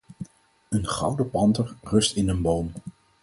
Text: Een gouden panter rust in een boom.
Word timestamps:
Een 0.69 0.87
gouden 0.87 1.29
panter 1.29 1.75
rust 1.81 2.15
in 2.15 2.29
een 2.29 2.41
boom. 2.41 2.71